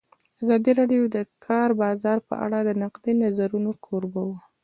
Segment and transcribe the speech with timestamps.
[0.41, 4.39] ازادي راډیو د د کار بازار په اړه د نقدي نظرونو کوربه وه.